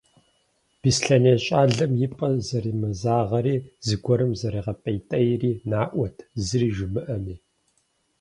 [0.81, 3.55] Беслъэней щӏалэр и пӀэм зэримызагъэри
[3.85, 7.35] зыгуэрым зэригъэпӀейтейри наӀуэт, зыри жимыӀэми.